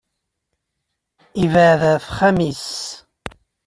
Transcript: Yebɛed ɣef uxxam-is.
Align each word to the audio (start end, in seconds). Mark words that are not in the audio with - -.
Yebɛed 1.41 1.81
ɣef 1.91 2.05
uxxam-is. 2.09 2.69